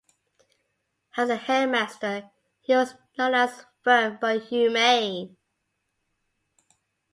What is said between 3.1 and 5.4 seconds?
known as firm but humane.